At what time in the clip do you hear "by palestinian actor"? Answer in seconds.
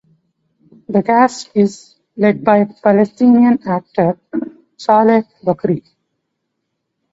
2.43-4.17